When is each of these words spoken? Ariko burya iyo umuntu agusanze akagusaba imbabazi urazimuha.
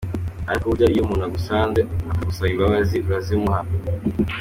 Ariko 0.49 0.65
burya 0.71 0.87
iyo 0.93 1.01
umuntu 1.03 1.23
agusanze 1.27 1.81
akagusaba 2.11 2.51
imbabazi 2.53 2.95
urazimuha. 3.07 3.61